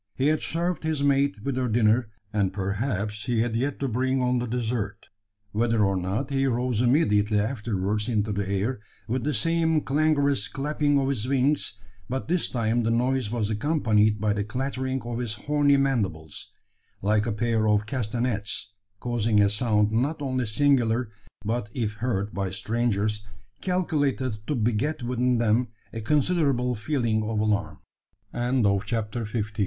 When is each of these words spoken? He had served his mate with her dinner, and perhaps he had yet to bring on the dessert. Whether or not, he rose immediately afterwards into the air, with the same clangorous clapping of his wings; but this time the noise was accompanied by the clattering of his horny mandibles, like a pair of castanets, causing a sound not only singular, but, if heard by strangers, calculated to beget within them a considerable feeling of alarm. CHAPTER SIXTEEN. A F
He 0.15 0.29
had 0.29 0.41
served 0.41 0.81
his 0.81 1.03
mate 1.03 1.43
with 1.43 1.57
her 1.57 1.67
dinner, 1.67 2.09
and 2.33 2.51
perhaps 2.51 3.25
he 3.27 3.41
had 3.41 3.55
yet 3.55 3.79
to 3.81 3.87
bring 3.87 4.19
on 4.19 4.39
the 4.39 4.47
dessert. 4.47 5.09
Whether 5.51 5.85
or 5.85 5.95
not, 5.95 6.31
he 6.31 6.47
rose 6.47 6.81
immediately 6.81 7.39
afterwards 7.39 8.09
into 8.09 8.31
the 8.31 8.49
air, 8.49 8.79
with 9.07 9.23
the 9.25 9.33
same 9.35 9.81
clangorous 9.81 10.47
clapping 10.47 10.97
of 10.97 11.09
his 11.09 11.27
wings; 11.27 11.77
but 12.09 12.27
this 12.27 12.49
time 12.49 12.81
the 12.81 12.89
noise 12.89 13.29
was 13.29 13.51
accompanied 13.51 14.19
by 14.19 14.33
the 14.33 14.43
clattering 14.43 15.03
of 15.03 15.19
his 15.19 15.33
horny 15.35 15.77
mandibles, 15.77 16.51
like 17.03 17.27
a 17.27 17.31
pair 17.31 17.67
of 17.67 17.85
castanets, 17.85 18.73
causing 18.99 19.39
a 19.39 19.51
sound 19.51 19.91
not 19.91 20.19
only 20.19 20.47
singular, 20.47 21.11
but, 21.45 21.69
if 21.75 21.93
heard 21.97 22.33
by 22.33 22.49
strangers, 22.49 23.27
calculated 23.61 24.37
to 24.47 24.55
beget 24.55 25.03
within 25.03 25.37
them 25.37 25.67
a 25.93 26.01
considerable 26.01 26.73
feeling 26.73 27.21
of 27.21 27.39
alarm. 27.39 27.77
CHAPTER 28.33 29.27
SIXTEEN. 29.27 29.49
A 29.49 29.49
F 29.49 29.53